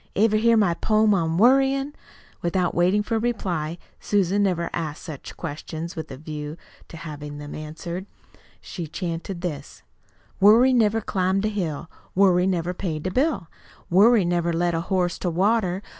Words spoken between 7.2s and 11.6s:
them answered she chanted this: "Worry never climbed a